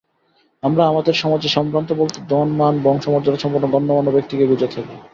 আমরা 0.63 0.83
আমাদের 0.87 1.13
সমাজে 1.13 1.49
সম্ভ্রান্ত 1.49 1.89
বলতে 1.93 2.19
ধন, 2.29 2.47
মান, 2.51 2.75
বংশমর্যাদাসম্পন্ন 2.83 3.65
গণ্যমান্য 3.71 4.09
ব্যক্তিকেই 4.11 4.47
বুঝে 4.47 4.67
থাকি। 4.67 4.95